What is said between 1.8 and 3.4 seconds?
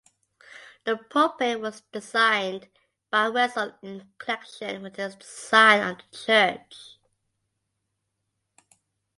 designed by